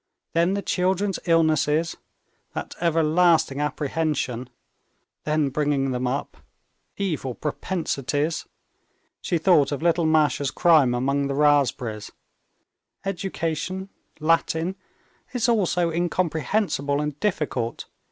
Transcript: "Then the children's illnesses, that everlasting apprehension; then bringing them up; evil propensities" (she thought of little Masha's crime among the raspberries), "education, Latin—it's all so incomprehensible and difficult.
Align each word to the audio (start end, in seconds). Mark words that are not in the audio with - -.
"Then 0.33 0.55
the 0.55 0.63
children's 0.63 1.19
illnesses, 1.27 1.95
that 2.55 2.73
everlasting 2.81 3.61
apprehension; 3.61 4.49
then 5.25 5.49
bringing 5.49 5.91
them 5.91 6.07
up; 6.07 6.37
evil 6.97 7.35
propensities" 7.35 8.47
(she 9.21 9.37
thought 9.37 9.71
of 9.71 9.83
little 9.83 10.07
Masha's 10.07 10.49
crime 10.49 10.95
among 10.95 11.27
the 11.27 11.35
raspberries), 11.35 12.11
"education, 13.05 13.89
Latin—it's 14.19 15.47
all 15.47 15.67
so 15.67 15.91
incomprehensible 15.91 16.99
and 16.99 17.19
difficult. 17.19 17.85